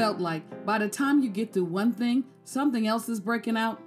[0.00, 3.82] felt like by the time you get through one thing, something else is breaking out?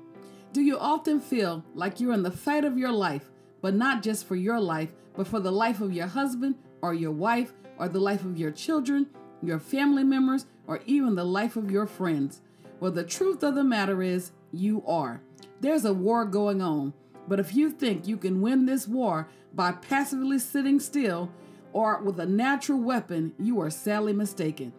[0.51, 3.31] Do you often feel like you're in the fight of your life,
[3.63, 6.53] but not just for your life, but for the life of your husband
[6.83, 9.07] or your wife or the life of your children,
[9.41, 12.41] your family members, or even the life of your friends?
[12.79, 15.19] Well, the truth of the matter is, you are.
[15.61, 16.93] There's a war going on,
[17.27, 21.31] but if you think you can win this war by passively sitting still
[21.71, 24.73] or with a natural weapon, you are sadly mistaken.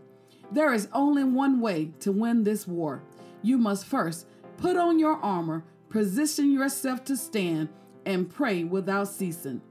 [0.55, 3.03] There is only one way to win this war.
[3.43, 7.71] You must first put on your armor, position yourself to stand,
[8.07, 9.63] and pray without ceasing.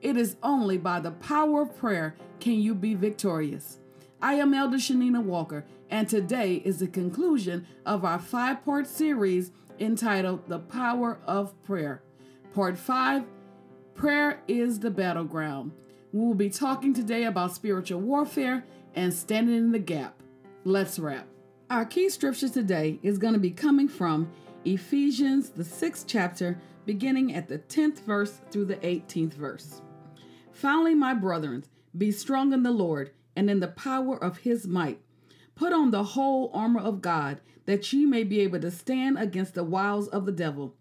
[0.00, 3.78] It is only by the power of prayer can you be victorious.
[4.22, 9.50] I am Elder Shanina Walker, and today is the conclusion of our five part series
[9.80, 12.04] entitled The Power of Prayer.
[12.54, 13.24] Part 5
[13.96, 15.72] Prayer is the Battleground.
[16.12, 20.19] We will be talking today about spiritual warfare and standing in the gap.
[20.64, 21.26] Let's rap.
[21.70, 24.30] Our key scripture today is going to be coming from
[24.66, 29.80] Ephesians, the sixth chapter, beginning at the 10th verse through the 18th verse.
[30.52, 31.64] Finally, my brethren,
[31.96, 35.00] be strong in the Lord and in the power of his might.
[35.54, 39.54] Put on the whole armor of God, that ye may be able to stand against
[39.54, 40.74] the wiles of the devil.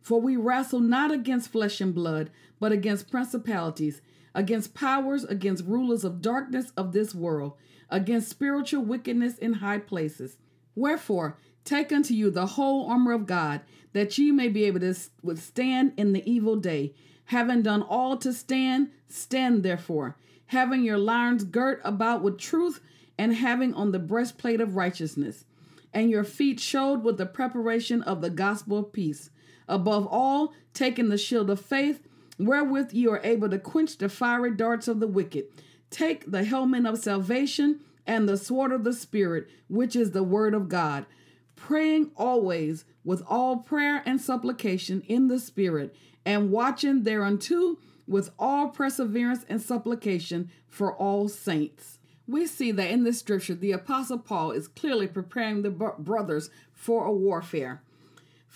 [0.00, 4.00] For we wrestle not against flesh and blood, but against principalities,
[4.34, 7.52] against powers, against rulers of darkness of this world,
[7.90, 10.38] against spiritual wickedness in high places.
[10.74, 13.60] Wherefore, take unto you the whole armor of God,
[13.92, 16.94] that ye may be able to withstand in the evil day.
[17.26, 22.80] Having done all to stand, stand therefore, having your loins girt about with truth,
[23.18, 25.44] and having on the breastplate of righteousness,
[25.92, 29.30] and your feet shod with the preparation of the gospel of peace.
[29.68, 32.06] Above all, taking the shield of faith,
[32.38, 35.46] wherewith you are able to quench the fiery darts of the wicked.
[35.90, 40.54] Take the helmet of salvation and the sword of the Spirit, which is the word
[40.54, 41.06] of God,
[41.54, 48.68] praying always with all prayer and supplication in the Spirit, and watching thereunto with all
[48.68, 51.98] perseverance and supplication for all saints.
[52.28, 57.04] We see that in this scripture, the Apostle Paul is clearly preparing the brothers for
[57.04, 57.82] a warfare.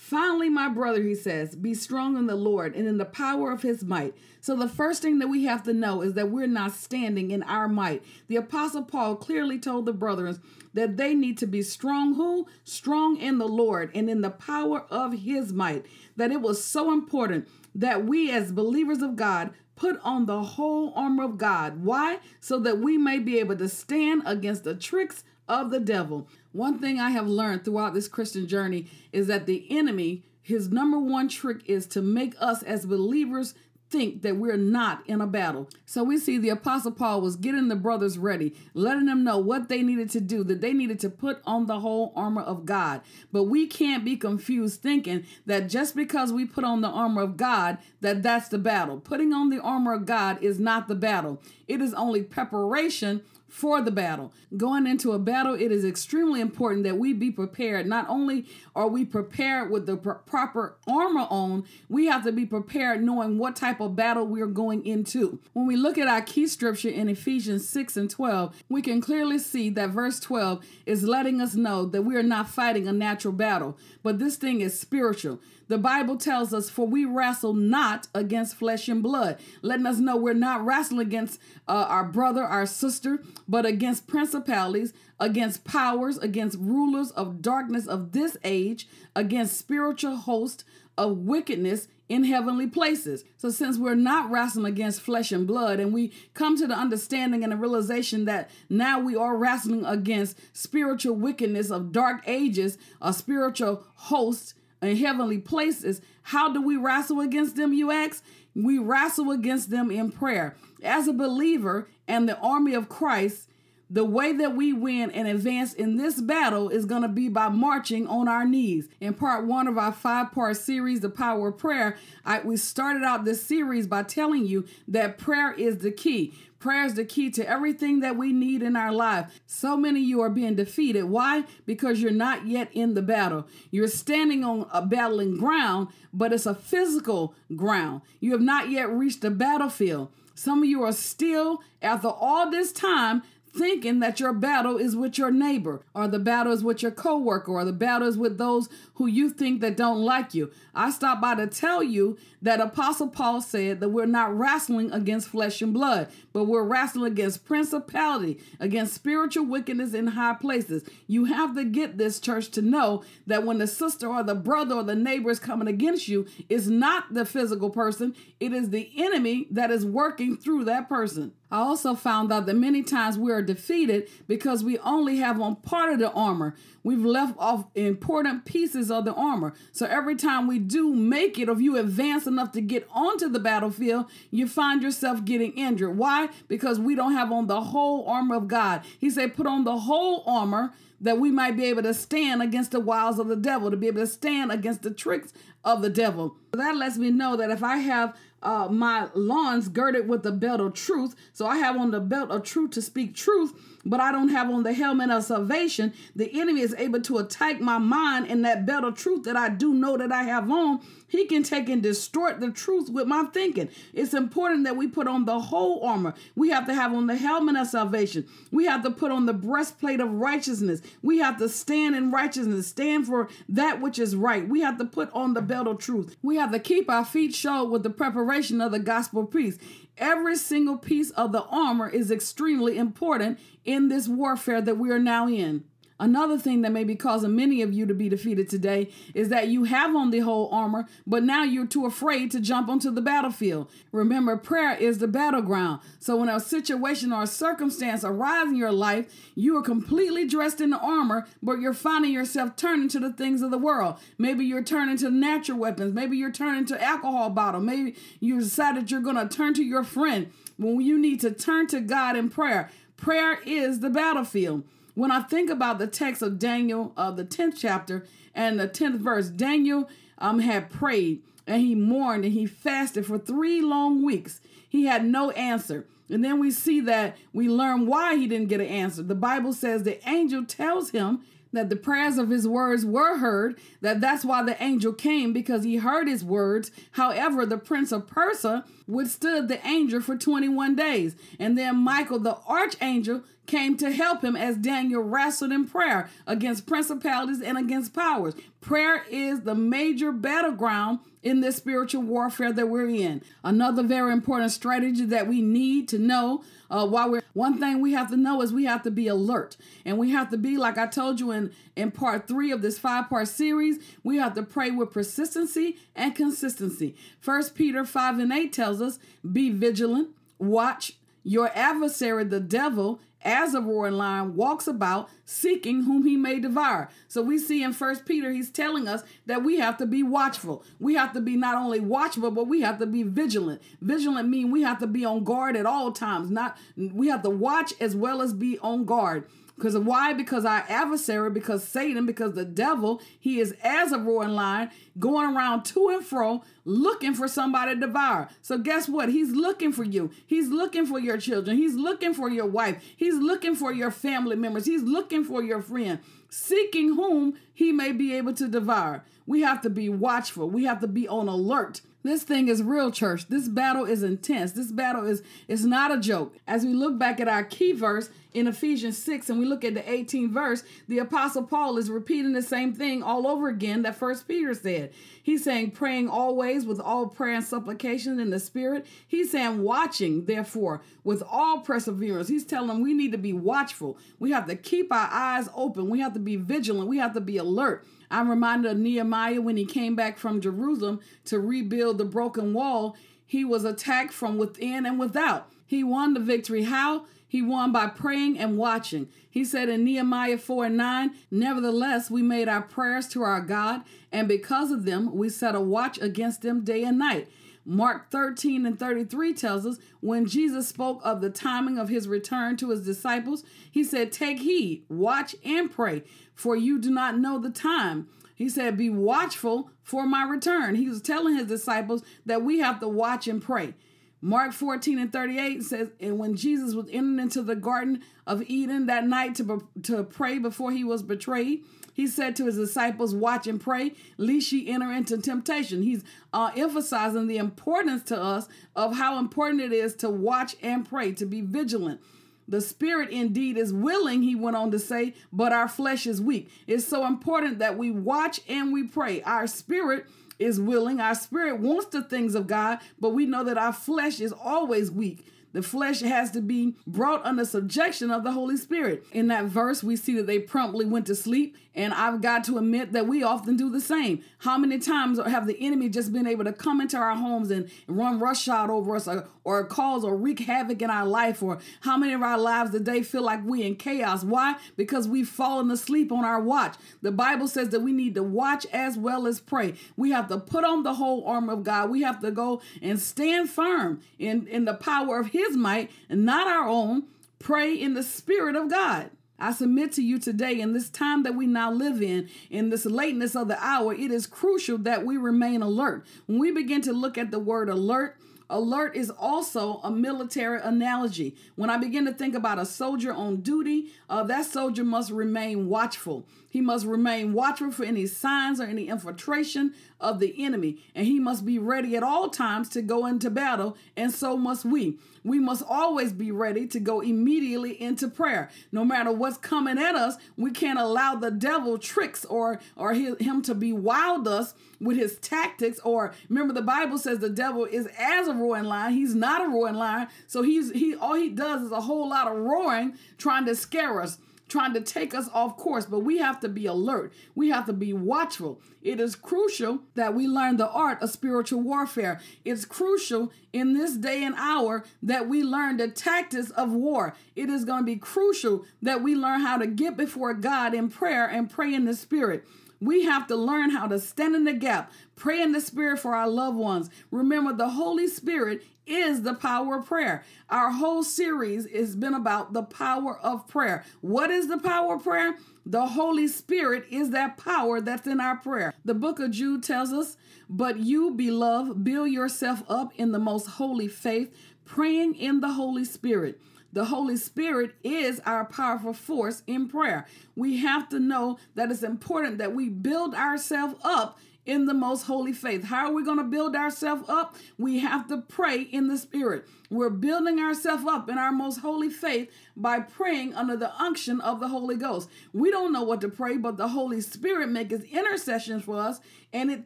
[0.01, 3.61] Finally, my brother, he says, be strong in the Lord and in the power of
[3.61, 4.15] his might.
[4.41, 7.43] So, the first thing that we have to know is that we're not standing in
[7.43, 8.03] our might.
[8.27, 10.39] The Apostle Paul clearly told the brothers
[10.73, 12.47] that they need to be strong, who?
[12.63, 15.85] Strong in the Lord and in the power of his might.
[16.17, 20.93] That it was so important that we, as believers of God, put on the whole
[20.95, 21.83] armor of God.
[21.83, 22.17] Why?
[22.39, 26.27] So that we may be able to stand against the tricks of the devil.
[26.51, 30.99] One thing I have learned throughout this Christian journey is that the enemy, his number
[30.99, 33.53] one trick is to make us as believers
[33.91, 35.69] think that we're not in a battle.
[35.85, 39.67] So we see the Apostle Paul was getting the brothers ready, letting them know what
[39.67, 43.01] they needed to do, that they needed to put on the whole armor of God.
[43.31, 47.35] But we can't be confused thinking that just because we put on the armor of
[47.35, 48.97] God, that that's the battle.
[48.97, 53.81] Putting on the armor of God is not the battle, it is only preparation for
[53.81, 54.31] the battle.
[54.55, 57.85] Going into a battle, it is extremely important that we be prepared.
[57.85, 62.45] Not only are we prepared with the pr- proper armor on, we have to be
[62.45, 65.39] prepared knowing what type of battle we're going into.
[65.51, 69.37] When we look at our key scripture in Ephesians 6 and 12, we can clearly
[69.37, 73.33] see that verse 12 is letting us know that we are not fighting a natural
[73.33, 75.39] battle, but this thing is spiritual.
[75.71, 80.17] The Bible tells us, For we wrestle not against flesh and blood, letting us know
[80.17, 86.59] we're not wrestling against uh, our brother, our sister, but against principalities, against powers, against
[86.59, 90.65] rulers of darkness of this age, against spiritual hosts
[90.97, 93.23] of wickedness in heavenly places.
[93.37, 97.43] So, since we're not wrestling against flesh and blood, and we come to the understanding
[97.43, 103.13] and the realization that now we are wrestling against spiritual wickedness of dark ages, a
[103.13, 106.01] spiritual host in heavenly places.
[106.23, 108.23] How do we wrestle against them, you ask?
[108.55, 110.55] We wrestle against them in prayer.
[110.83, 113.47] As a believer and the army of Christ,
[113.91, 117.49] the way that we win and advance in this battle is going to be by
[117.49, 118.87] marching on our knees.
[119.01, 123.03] In part one of our five part series, The Power of Prayer, I, we started
[123.03, 126.33] out this series by telling you that prayer is the key.
[126.57, 129.41] Prayer is the key to everything that we need in our life.
[129.45, 131.05] So many of you are being defeated.
[131.05, 131.43] Why?
[131.65, 133.45] Because you're not yet in the battle.
[133.71, 138.03] You're standing on a battling ground, but it's a physical ground.
[138.21, 140.13] You have not yet reached the battlefield.
[140.35, 143.21] Some of you are still, after all this time,
[143.53, 147.51] thinking that your battle is with your neighbor or the battle is with your coworker
[147.51, 150.51] or the battle is with those who you think that don't like you.
[150.73, 155.27] I stop by to tell you that Apostle Paul said that we're not wrestling against
[155.27, 160.83] flesh and blood, but we're wrestling against principality, against spiritual wickedness in high places.
[161.07, 164.75] You have to get this church to know that when the sister or the brother
[164.75, 168.91] or the neighbor is coming against you, it's not the physical person, it is the
[168.97, 171.33] enemy that is working through that person.
[171.51, 175.57] I also found out that many times we are defeated because we only have on
[175.57, 176.55] part of the armor.
[176.81, 179.53] We've left off important pieces of the armor.
[179.71, 183.27] So every time we do make it, or if you advance enough to get onto
[183.27, 185.97] the battlefield, you find yourself getting injured.
[185.97, 186.29] Why?
[186.47, 188.83] Because we don't have on the whole armor of God.
[188.97, 190.71] He said, put on the whole armor
[191.01, 193.87] that we might be able to stand against the wiles of the devil, to be
[193.87, 195.33] able to stand against the tricks
[195.63, 196.35] of the devil.
[196.53, 200.61] That lets me know that if I have uh, my lawns girded with the belt
[200.61, 201.15] of truth.
[201.33, 203.53] So I have on the belt of truth to speak truth,
[203.85, 205.93] but I don't have on the helmet of salvation.
[206.15, 209.49] The enemy is able to attack my mind in that belt of truth that I
[209.49, 210.81] do know that I have on.
[211.11, 213.67] He can take and distort the truth with my thinking.
[213.93, 216.13] It's important that we put on the whole armor.
[216.37, 218.25] We have to have on the helmet of salvation.
[218.49, 220.81] We have to put on the breastplate of righteousness.
[221.01, 224.47] We have to stand in righteousness, stand for that which is right.
[224.47, 226.15] We have to put on the belt of truth.
[226.21, 229.57] We have to keep our feet shod with the preparation of the gospel peace.
[229.97, 234.99] Every single piece of the armor is extremely important in this warfare that we are
[234.99, 235.65] now in.
[236.01, 239.49] Another thing that may be causing many of you to be defeated today is that
[239.49, 243.01] you have on the whole armor, but now you're too afraid to jump onto the
[243.01, 243.69] battlefield.
[243.91, 245.79] Remember, prayer is the battleground.
[245.99, 250.59] So when a situation or a circumstance arises in your life, you are completely dressed
[250.59, 253.97] in the armor, but you're finding yourself turning to the things of the world.
[254.17, 255.93] Maybe you're turning to natural weapons.
[255.93, 257.61] Maybe you're turning to alcohol bottle.
[257.61, 261.67] Maybe you decided you're going to turn to your friend when you need to turn
[261.67, 262.71] to God in prayer.
[262.97, 264.63] Prayer is the battlefield.
[264.95, 268.05] When I think about the text of Daniel, of uh, the 10th chapter
[268.35, 273.17] and the 10th verse, Daniel um, had prayed and he mourned and he fasted for
[273.17, 274.41] three long weeks.
[274.67, 275.85] He had no answer.
[276.09, 279.01] And then we see that we learn why he didn't get an answer.
[279.01, 281.21] The Bible says the angel tells him
[281.53, 285.63] that the prayers of his words were heard, that that's why the angel came because
[285.63, 286.71] he heard his words.
[286.91, 291.15] However, the prince of Persia withstood the angel for 21 days.
[291.39, 296.67] And then Michael, the archangel, came to help him as Daniel wrestled in prayer against
[296.67, 298.33] principalities and against powers.
[298.61, 303.21] Prayer is the major battleground in this spiritual warfare that we're in.
[303.43, 307.93] Another very important strategy that we need to know uh, while we're one thing we
[307.93, 310.77] have to know is we have to be alert and we have to be like
[310.77, 313.77] I told you in in part three of this five part series.
[314.03, 316.95] We have to pray with persistency and consistency.
[317.19, 318.99] First Peter five and eight tells us,
[319.29, 320.09] "Be vigilant,
[320.39, 326.39] watch." Your adversary, the devil, as a roaring lion walks about seeking whom he may
[326.39, 326.89] devour.
[327.07, 330.63] So we see in first peter he's telling us that we have to be watchful.
[330.79, 333.61] We have to be not only watchful but we have to be vigilant.
[333.81, 337.29] Vigilant mean we have to be on guard at all times not we have to
[337.29, 339.27] watch as well as be on guard
[339.61, 340.11] because why?
[340.11, 345.35] Because our adversary, because Satan, because the devil, he is as a roaring lion going
[345.35, 348.27] around to and fro looking for somebody to devour.
[348.41, 349.09] So guess what?
[349.09, 350.09] He's looking for you.
[350.25, 351.57] He's looking for your children.
[351.57, 352.83] He's looking for your wife.
[352.97, 354.65] He's looking for your family members.
[354.65, 355.99] He's looking for your friend,
[356.31, 359.03] seeking whom he may be able to devour.
[359.27, 360.49] We have to be watchful.
[360.49, 363.27] We have to be on alert this thing is real, church.
[363.27, 364.53] This battle is intense.
[364.53, 366.35] This battle is is not a joke.
[366.47, 369.73] As we look back at our key verse in Ephesians 6 and we look at
[369.73, 373.95] the 18th verse, the apostle Paul is repeating the same thing all over again that
[373.95, 374.91] first Peter said.
[375.21, 378.85] He's saying praying always with all prayer and supplication in the spirit.
[379.05, 382.29] He's saying watching, therefore, with all perseverance.
[382.29, 383.97] He's telling them we need to be watchful.
[384.17, 385.89] We have to keep our eyes open.
[385.89, 386.87] We have to be vigilant.
[386.87, 387.85] We have to be alert.
[388.11, 392.95] I'm reminded of Nehemiah when he came back from Jerusalem to rebuild the broken wall.
[393.25, 395.49] He was attacked from within and without.
[395.65, 396.63] He won the victory.
[396.63, 397.05] How?
[397.31, 399.07] He won by praying and watching.
[399.29, 403.83] He said in Nehemiah 4 and 9, Nevertheless, we made our prayers to our God,
[404.11, 407.29] and because of them, we set a watch against them day and night.
[407.65, 412.57] Mark 13 and 33 tells us when Jesus spoke of the timing of his return
[412.57, 416.03] to his disciples, he said, Take heed, watch and pray,
[416.33, 418.07] for you do not know the time.
[418.33, 420.75] He said, Be watchful for my return.
[420.75, 423.75] He was telling his disciples that we have to watch and pray.
[424.21, 428.85] Mark 14 and 38 says, And when Jesus was entering into the Garden of Eden
[428.87, 431.63] that night to, to pray before he was betrayed,
[432.01, 435.83] he said to his disciples, Watch and pray, lest ye enter into temptation.
[435.83, 436.03] He's
[436.33, 441.11] uh, emphasizing the importance to us of how important it is to watch and pray,
[441.11, 442.01] to be vigilant.
[442.47, 446.49] The spirit indeed is willing, he went on to say, but our flesh is weak.
[446.65, 449.21] It's so important that we watch and we pray.
[449.21, 450.07] Our spirit
[450.39, 454.19] is willing, our spirit wants the things of God, but we know that our flesh
[454.19, 455.23] is always weak.
[455.53, 459.05] The flesh has to be brought under subjection of the Holy Spirit.
[459.11, 462.57] In that verse, we see that they promptly went to sleep, and I've got to
[462.57, 464.23] admit that we often do the same.
[464.39, 467.69] How many times have the enemy just been able to come into our homes and
[467.87, 471.41] run roughshod over us or, or cause or wreak havoc in our life?
[471.41, 474.23] Or how many of our lives today feel like we in chaos?
[474.23, 474.55] Why?
[474.75, 476.75] Because we've fallen asleep on our watch.
[477.01, 479.75] The Bible says that we need to watch as well as pray.
[479.95, 481.89] We have to put on the whole armor of God.
[481.89, 485.91] We have to go and stand firm in, in the power of His his might
[486.09, 487.03] and not our own,
[487.39, 489.11] pray in the Spirit of God.
[489.39, 492.85] I submit to you today, in this time that we now live in, in this
[492.85, 496.05] lateness of the hour, it is crucial that we remain alert.
[496.27, 498.17] When we begin to look at the word alert,
[498.51, 501.37] Alert is also a military analogy.
[501.55, 505.69] When I begin to think about a soldier on duty, uh, that soldier must remain
[505.69, 506.27] watchful.
[506.51, 511.17] He must remain watchful for any signs or any infiltration of the enemy, and he
[511.17, 514.97] must be ready at all times to go into battle, and so must we.
[515.23, 518.49] We must always be ready to go immediately into prayer.
[518.69, 523.41] No matter what's coming at us, we can't allow the devil tricks or or him
[523.43, 525.79] to bewild us with his tactics.
[525.85, 528.93] Or remember, the Bible says the devil is as a roaring lion.
[528.93, 532.27] He's not a roaring lion, so he's he all he does is a whole lot
[532.27, 534.17] of roaring, trying to scare us
[534.51, 537.13] trying to take us off course, but we have to be alert.
[537.33, 538.59] We have to be watchful.
[538.81, 542.19] It is crucial that we learn the art of spiritual warfare.
[542.43, 547.15] It's crucial in this day and hour that we learn the tactics of war.
[547.35, 550.89] It is going to be crucial that we learn how to get before God in
[550.89, 552.45] prayer and pray in the spirit.
[552.81, 556.15] We have to learn how to stand in the gap, pray in the spirit for
[556.15, 556.89] our loved ones.
[557.11, 560.23] Remember, the Holy Spirit is the power of prayer.
[560.49, 563.85] Our whole series has been about the power of prayer.
[564.01, 565.37] What is the power of prayer?
[565.63, 568.73] The Holy Spirit is that power that's in our prayer.
[568.83, 570.17] The book of Jude tells us,
[570.49, 574.35] But you, beloved, build yourself up in the most holy faith,
[574.65, 576.41] praying in the Holy Spirit.
[576.73, 580.07] The Holy Spirit is our powerful force in prayer.
[580.35, 585.03] We have to know that it's important that we build ourselves up in the most
[585.03, 585.65] holy faith.
[585.65, 587.35] How are we going to build ourselves up?
[587.57, 589.47] We have to pray in the Spirit.
[589.69, 594.39] We're building ourselves up in our most holy faith by praying under the unction of
[594.39, 595.09] the Holy Ghost.
[595.33, 598.99] We don't know what to pray, but the Holy Spirit makes intercessions for us
[599.31, 599.65] and it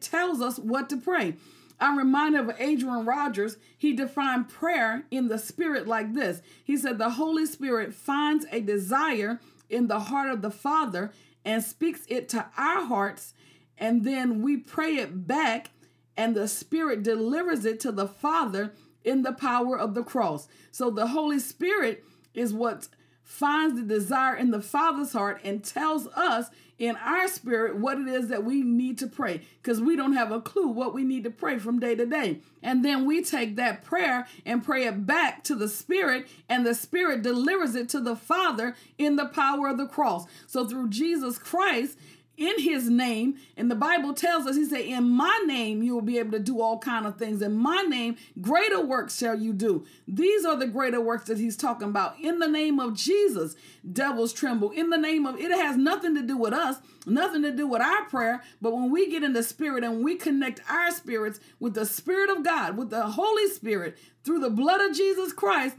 [0.00, 1.34] tells us what to pray.
[1.80, 3.56] I'm reminded of Adrian Rogers.
[3.76, 8.60] He defined prayer in the Spirit like this He said, The Holy Spirit finds a
[8.60, 11.12] desire in the heart of the Father
[11.44, 13.34] and speaks it to our hearts,
[13.78, 15.70] and then we pray it back,
[16.16, 18.72] and the Spirit delivers it to the Father
[19.04, 20.48] in the power of the cross.
[20.72, 22.04] So the Holy Spirit
[22.34, 22.88] is what
[23.22, 28.08] finds the desire in the Father's heart and tells us in our spirit what it
[28.08, 31.24] is that we need to pray because we don't have a clue what we need
[31.24, 32.40] to pray from day to day.
[32.62, 36.74] And then we take that prayer and pray it back to the Spirit, and the
[36.74, 40.26] Spirit delivers it to the Father in the power of the cross.
[40.46, 41.96] So through Jesus Christ,
[42.36, 43.36] in his name.
[43.56, 46.38] And the bible tells us he said in my name you will be able to
[46.38, 47.42] do all kind of things.
[47.42, 49.84] In my name greater works shall you do.
[50.06, 52.18] These are the greater works that he's talking about.
[52.20, 53.56] In the name of jesus
[53.90, 54.70] devils tremble.
[54.70, 56.76] In the name of it has nothing to do with us
[57.08, 58.42] nothing to do with our prayer.
[58.60, 62.30] But when we get in the spirit and we connect our spirits with the spirit
[62.30, 65.76] of god with the holy spirit through the blood of jesus christ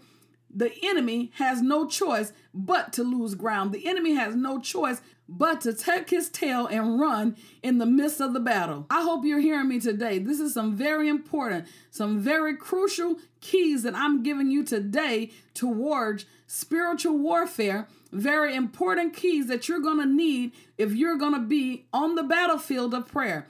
[0.53, 3.71] the enemy has no choice but to lose ground.
[3.71, 8.21] The enemy has no choice but to tuck his tail and run in the midst
[8.21, 8.85] of the battle.
[8.89, 10.19] I hope you're hearing me today.
[10.19, 16.25] This is some very important, some very crucial keys that I'm giving you today towards
[16.47, 17.87] spiritual warfare.
[18.11, 22.23] Very important keys that you're going to need if you're going to be on the
[22.23, 23.47] battlefield of prayer.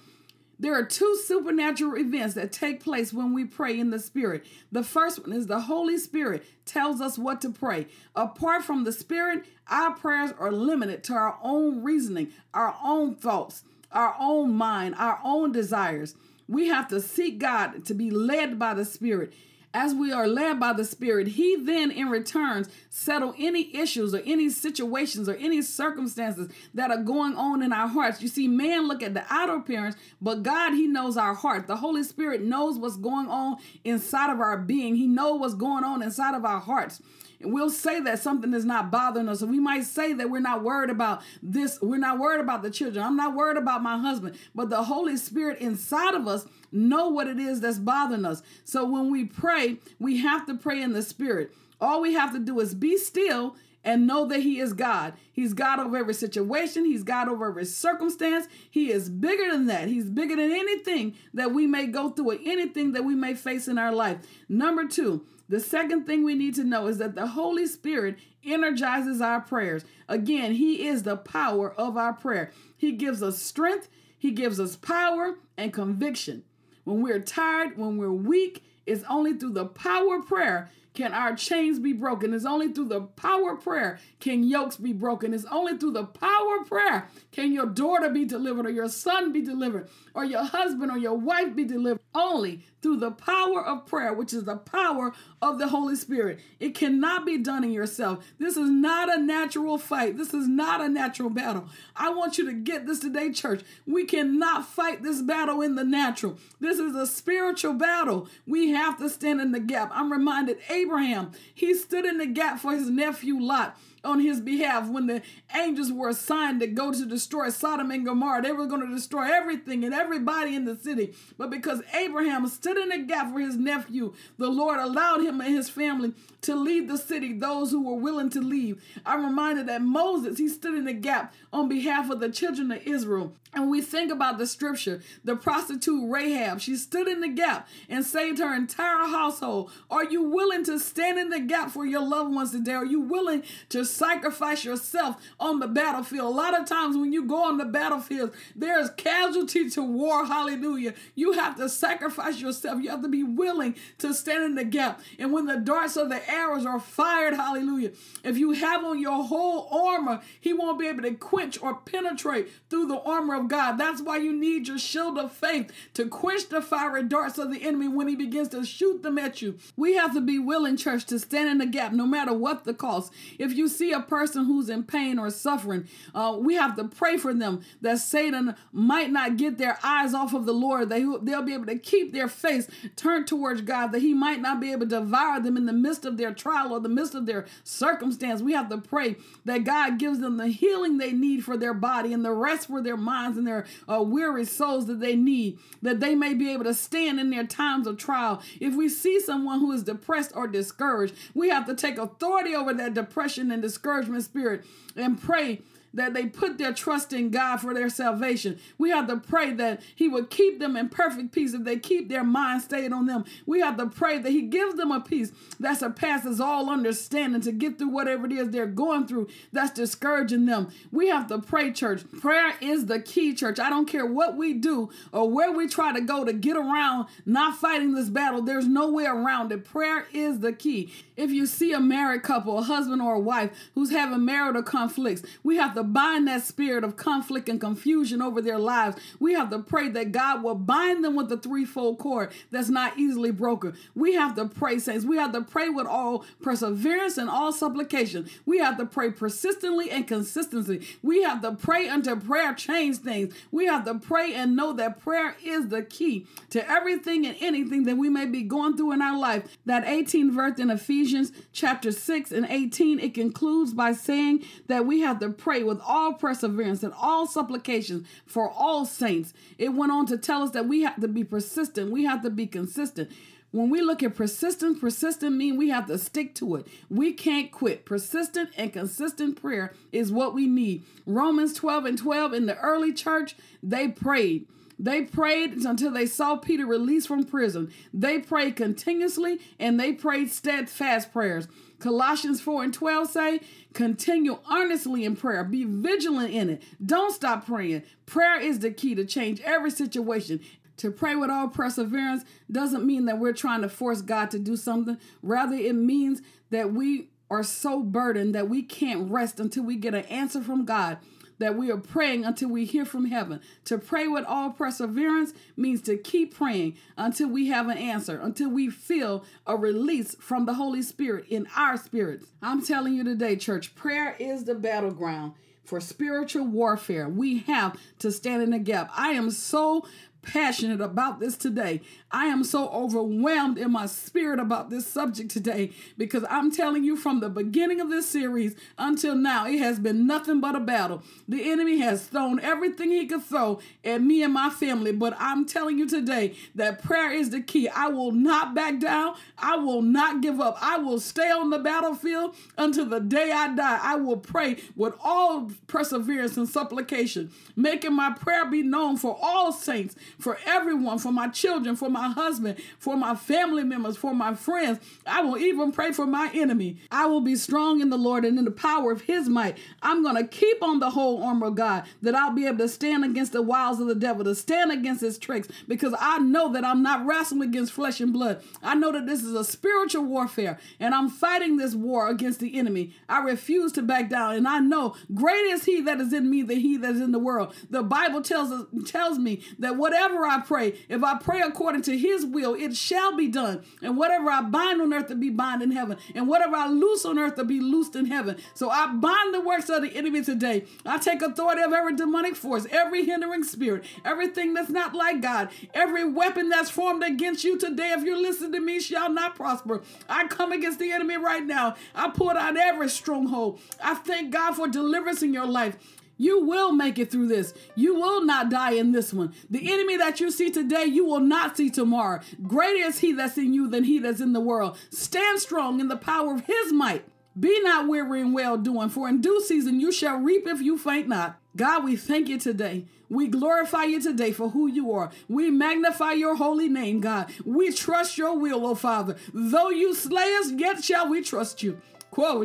[0.59, 4.45] There are two supernatural events that take place when we pray in the Spirit.
[4.71, 7.87] The first one is the Holy Spirit tells us what to pray.
[8.15, 13.63] Apart from the Spirit, our prayers are limited to our own reasoning, our own thoughts,
[13.91, 16.15] our own mind, our own desires.
[16.47, 19.33] We have to seek God to be led by the Spirit
[19.77, 24.23] as we are led by the Spirit, He then in returns settle any issues or
[24.25, 28.19] any situations or any circumstances that are going on in our hearts.
[28.19, 31.67] You see, man look at the outer appearance, but God, He knows our heart.
[31.67, 34.95] The Holy Spirit knows what's going on inside of our being.
[34.95, 36.99] He knows what's going on inside of our hearts.
[37.39, 39.43] And we'll say that something is not bothering us.
[39.43, 41.77] And we might say that we're not worried about this.
[41.83, 43.05] We're not worried about the children.
[43.05, 44.39] I'm not worried about my husband.
[44.55, 48.41] But the Holy Spirit inside of us know what it is that's bothering us.
[48.63, 51.51] So when we pray, we have to pray in the spirit.
[51.79, 55.13] All we have to do is be still and know that He is God.
[55.31, 58.47] He's God over every situation, He's God over every circumstance.
[58.69, 59.87] He is bigger than that.
[59.87, 63.67] He's bigger than anything that we may go through or anything that we may face
[63.67, 64.17] in our life.
[64.49, 69.21] Number two, the second thing we need to know is that the Holy Spirit energizes
[69.21, 69.85] our prayers.
[70.09, 72.51] Again, He is the power of our prayer.
[72.75, 76.43] He gives us strength, He gives us power and conviction.
[76.87, 81.35] When we're tired, when we're weak, it's only through the power of prayer can our
[81.35, 82.33] chains be broken.
[82.33, 85.33] It's only through the power of prayer can yokes be broken.
[85.33, 89.33] It's only through the power of prayer can your daughter be delivered or your son
[89.33, 91.99] be delivered or your husband or your wife be delivered.
[92.15, 96.39] Only through the power of prayer, which is the power of the Holy Spirit.
[96.57, 98.25] It cannot be done in yourself.
[98.39, 100.15] This is not a natural fight.
[100.15, 101.67] This is not a natural battle.
[101.97, 103.61] I want you to get this today, church.
[103.85, 106.37] We cannot fight this battle in the natural.
[106.61, 108.29] This is a spiritual battle.
[108.45, 109.91] We have to stand in the gap.
[109.93, 113.77] I'm reminded Abraham, he stood in the gap for his nephew Lot
[114.07, 115.21] on his behalf when the
[115.53, 118.41] angels were assigned to go to destroy Sodom and Gomorrah.
[118.41, 121.13] They were going to destroy everything and everybody in the city.
[121.37, 125.53] But because Abraham stood in the gap for his nephew, the Lord allowed him and
[125.53, 128.81] his family to leave the city, those who were willing to leave.
[129.05, 132.85] I'm reminded that Moses, he stood in the gap on behalf of the children of
[132.87, 133.33] Israel.
[133.53, 138.05] And we think about the scripture, the prostitute Rahab, she stood in the gap and
[138.05, 139.71] saved her entire household.
[139.89, 142.73] Are you willing to stand in the gap for your loved ones today?
[142.73, 146.25] Are you willing to sacrifice yourself on the battlefield?
[146.25, 150.25] A lot of times when you go on the battlefield, there's casualty to war.
[150.25, 150.93] Hallelujah.
[151.15, 152.81] You have to sacrifice yourself.
[152.81, 155.01] You have to be willing to stand in the gap.
[155.19, 157.91] And when the darts of the arrows are fired, hallelujah,
[158.23, 162.49] if you have on your whole armor, he won't be able to quench or penetrate
[162.69, 163.77] through the armor of God.
[163.77, 167.63] That's why you need your shield of faith to quench the fiery darts of the
[167.63, 169.57] enemy when he begins to shoot them at you.
[169.75, 172.73] We have to be willing, church, to stand in the gap no matter what the
[172.73, 173.11] cost.
[173.39, 177.17] If you see a person who's in pain or suffering, uh, we have to pray
[177.17, 180.89] for them that Satan might not get their eyes off of the Lord.
[180.89, 184.59] They, they'll be able to keep their face turned towards God, that he might not
[184.59, 187.25] be able to devour them in the midst of their trial or the midst of
[187.25, 188.41] their circumstance.
[188.41, 192.13] We have to pray that God gives them the healing they need for their body
[192.13, 195.99] and the rest for their minds and their uh, weary souls that they need, that
[195.99, 198.41] they may be able to stand in their times of trial.
[198.59, 202.73] If we see someone who is depressed or discouraged, we have to take authority over
[202.73, 204.63] that depression and discouragement spirit
[204.95, 205.61] and pray
[205.93, 208.59] that they put their trust in God for their salvation.
[208.77, 212.09] We have to pray that He would keep them in perfect peace if they keep
[212.09, 213.25] their mind stayed on them.
[213.45, 217.51] We have to pray that He gives them a peace that surpasses all understanding to
[217.51, 220.69] get through whatever it is they're going through that's discouraging them.
[220.91, 222.03] We have to pray, church.
[222.19, 223.59] Prayer is the key, church.
[223.59, 227.07] I don't care what we do or where we try to go to get around
[227.25, 229.65] not fighting this battle, there's no way around it.
[229.65, 230.93] Prayer is the key.
[231.15, 235.23] If you see a married couple, a husband or a wife who's having marital conflicts,
[235.43, 238.97] we have to bind that spirit of conflict and confusion over their lives.
[239.19, 242.97] We have to pray that God will bind them with the threefold cord that's not
[242.97, 243.77] easily broken.
[243.93, 245.05] We have to pray, saints.
[245.05, 248.27] We have to pray with all perseverance and all supplication.
[248.45, 250.87] We have to pray persistently and consistently.
[251.03, 253.35] We have to pray until prayer changes things.
[253.51, 257.83] We have to pray and know that prayer is the key to everything and anything
[257.83, 259.57] that we may be going through in our life.
[259.67, 265.01] That 18 verse in Ephesians chapter 6 and 18, it concludes by saying that we
[265.01, 269.33] have to pray with all perseverance and all supplications for all saints.
[269.57, 272.29] It went on to tell us that we have to be persistent, we have to
[272.29, 273.11] be consistent.
[273.51, 276.67] When we look at persistent, persistent mean we have to stick to it.
[276.89, 277.85] We can't quit.
[277.85, 280.83] Persistent and consistent prayer is what we need.
[281.05, 284.47] Romans 12 and 12 in the early church, they prayed.
[284.79, 287.71] They prayed until they saw Peter released from prison.
[287.93, 291.47] They prayed continuously and they prayed steadfast prayers.
[291.79, 293.39] Colossians 4 and 12 say,
[293.73, 295.43] continue earnestly in prayer.
[295.43, 296.63] Be vigilant in it.
[296.83, 297.83] Don't stop praying.
[298.05, 300.39] Prayer is the key to change every situation.
[300.77, 304.55] To pray with all perseverance doesn't mean that we're trying to force God to do
[304.55, 304.97] something.
[305.23, 309.93] Rather, it means that we are so burdened that we can't rest until we get
[309.93, 310.97] an answer from God
[311.39, 313.41] that we are praying until we hear from heaven.
[313.65, 318.49] To pray with all perseverance means to keep praying until we have an answer, until
[318.49, 322.25] we feel a release from the Holy Spirit in our spirits.
[322.41, 327.09] I'm telling you today, church, prayer is the battleground for spiritual warfare.
[327.09, 328.89] We have to stand in the gap.
[328.95, 329.85] I am so
[330.27, 331.81] passionate about this today.
[332.11, 336.95] I am so overwhelmed in my spirit about this subject today because I'm telling you
[336.95, 341.01] from the beginning of this series until now, it has been nothing but a battle.
[341.27, 345.45] The enemy has thrown everything he could throw at me and my family, but I'm
[345.45, 347.69] telling you today that prayer is the key.
[347.69, 349.15] I will not back down.
[349.37, 350.57] I will not give up.
[350.61, 353.79] I will stay on the battlefield until the day I die.
[353.81, 359.51] I will pray with all perseverance and supplication, making my prayer be known for all
[359.51, 364.33] saints, for everyone, for my children, for my husband, for my family members, for my
[364.33, 364.79] friends.
[365.05, 366.77] I will even pray for my enemy.
[366.91, 369.57] I will be strong in the Lord and in the power of his might.
[369.81, 372.69] I'm going to keep on the whole armor of God that I'll be able to
[372.69, 376.51] stand against the wiles of the devil, to stand against his tricks, because I know
[376.53, 378.41] that I'm not wrestling against flesh and blood.
[378.63, 382.57] I know that this is a spiritual warfare and I'm fighting this war against the
[382.57, 382.93] enemy.
[383.09, 386.41] I refuse to back down and I know great is he that is in me
[386.43, 387.53] than he that is in the world.
[387.69, 391.97] The Bible tells us tells me that whatever I pray, if I pray according to
[391.97, 393.63] his will, it shall be done.
[393.81, 397.05] And whatever I bind on earth to be bound in heaven, and whatever I loose
[397.05, 398.37] on earth to be loosed in heaven.
[398.53, 400.65] So I bind the works of the enemy today.
[400.85, 405.49] I take authority of every demonic force, every hindering spirit, everything that's not like God,
[405.73, 407.91] every weapon that's formed against you today.
[407.91, 409.81] If you're listening to me, shall not prosper.
[410.07, 411.75] I come against the enemy right now.
[411.93, 413.59] I pull out every stronghold.
[413.83, 415.77] I thank God for deliverance in your life.
[416.17, 417.53] You will make it through this.
[417.75, 419.33] You will not die in this one.
[419.49, 422.21] The enemy that you see today, you will not see tomorrow.
[422.47, 424.77] Greater is he that's in you than he that's in the world.
[424.89, 427.05] Stand strong in the power of his might.
[427.39, 430.75] Be not weary in well doing, for in due season you shall reap if you
[430.77, 431.39] faint not.
[431.55, 432.85] God, we thank you today.
[433.09, 435.11] We glorify you today for who you are.
[435.27, 437.31] We magnify your holy name, God.
[437.45, 439.15] We trust your will, O Father.
[439.33, 441.79] Though you slay us, yet shall we trust you.
[442.11, 442.43] Quo.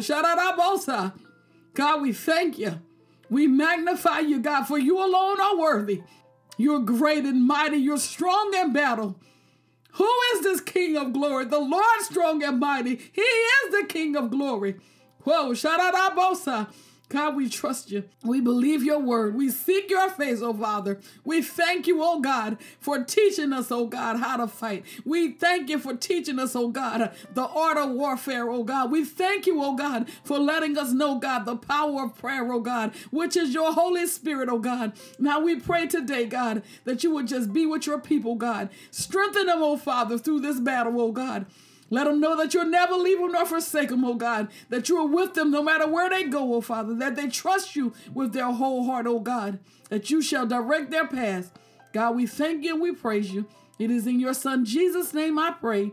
[1.75, 2.81] God, we thank you.
[3.33, 6.03] We magnify you, God, for you alone are worthy.
[6.59, 7.79] You're great and mighty.
[7.79, 9.19] You're strong in battle.
[9.93, 11.47] Who is this King of glory?
[11.47, 12.97] The Lord strong and mighty.
[13.11, 14.77] He is the King of glory.
[15.25, 16.71] Whoa, shadadabosa.
[17.13, 18.05] God, we trust you.
[18.25, 19.35] We believe your word.
[19.35, 20.99] We seek your face, oh Father.
[21.27, 24.87] We thank you, oh God, for teaching us, oh God, how to fight.
[25.05, 28.91] We thank you for teaching us, oh God, the art of warfare, oh God.
[28.91, 32.61] We thank you, oh God, for letting us know, God, the power of prayer, oh
[32.61, 34.95] God, which is your Holy Spirit, oh God.
[35.19, 38.71] Now we pray today, God, that you would just be with your people, God.
[38.91, 41.45] Strengthen them, oh Father, through this battle, oh God.
[41.93, 44.49] Let them know that you'll never leave them nor forsake them, oh God.
[44.71, 46.95] That you are with them no matter where they go, oh Father.
[46.95, 49.59] That they trust you with their whole heart, oh God.
[49.91, 51.51] That you shall direct their paths.
[51.93, 53.47] God, we thank you and we praise you.
[53.79, 55.93] It is in your Son Jesus' name I pray.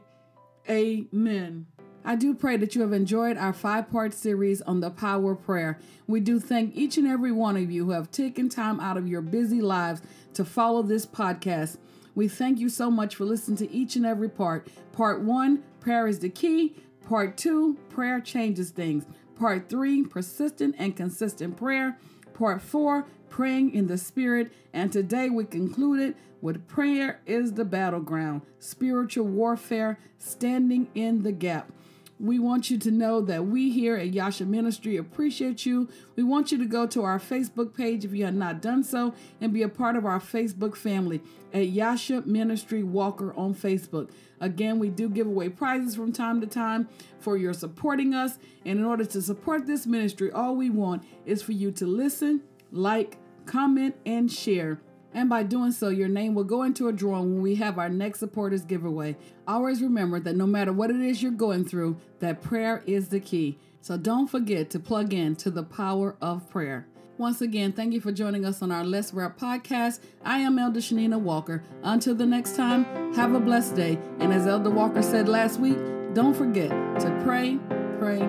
[0.70, 1.68] Amen.
[2.06, 5.44] I do pray that you have enjoyed our five part series on the power of
[5.44, 5.80] prayer.
[6.08, 9.10] We do thank each and every one of you who have taken time out of
[9.10, 10.02] your busy lives
[10.36, 11.78] to follow this podcast.
[12.16, 14.68] We thank you so much for listening to each and every part.
[14.92, 16.76] Part one, Prayer is the key.
[17.08, 19.06] Part two, prayer changes things.
[19.36, 21.98] Part three, persistent and consistent prayer.
[22.34, 24.52] Part four, praying in the spirit.
[24.74, 31.72] And today we concluded with prayer is the battleground, spiritual warfare, standing in the gap.
[32.20, 35.88] We want you to know that we here at Yasha Ministry appreciate you.
[36.18, 39.14] We want you to go to our Facebook page if you have not done so
[39.40, 41.22] and be a part of our Facebook family
[41.54, 44.10] at Yasha Ministry Walker on Facebook.
[44.42, 48.38] Again, we do give away prizes from time to time for your supporting us.
[48.66, 52.42] And in order to support this ministry, all we want is for you to listen,
[52.74, 54.82] like, comment, and share.
[55.14, 57.90] And by doing so, your name will go into a drawing when we have our
[57.90, 59.16] next supporters giveaway.
[59.48, 63.20] Always remember that no matter what it is you're going through, that prayer is the
[63.20, 63.58] key.
[63.82, 66.88] So don't forget to plug in to the power of prayer.
[67.18, 70.00] Once again, thank you for joining us on our Let's Rap podcast.
[70.24, 71.64] I am Elder Shanina Walker.
[71.84, 74.00] Until the next time, have a blessed day.
[74.20, 75.78] And as Elder Walker said last week,
[76.14, 77.60] don't forget to pray,
[78.00, 78.20] pray,